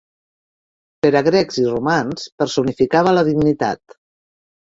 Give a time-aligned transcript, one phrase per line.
[1.05, 3.97] Per a grecs i romans personificava la dignitat.